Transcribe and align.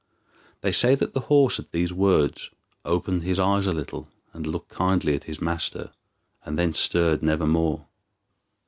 They 0.61 0.71
say 0.71 0.95
that 0.95 1.13
the 1.13 1.19
horse, 1.29 1.59
at 1.59 1.71
these 1.71 1.93
words, 1.93 2.49
opened 2.83 3.21
his 3.21 3.37
eyes 3.37 3.67
a 3.67 3.71
little, 3.71 4.07
and 4.33 4.47
looked 4.47 4.69
kindly 4.69 5.13
at 5.13 5.25
his 5.25 5.39
master, 5.39 5.91
and 6.43 6.57
then 6.57 6.73
stirred 6.73 7.21
never 7.21 7.45
more. 7.45 7.85